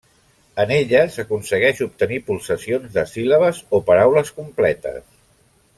[0.61, 5.07] En elles s'aconsegueix obtenir pulsacions de síl·labes o paraules completes.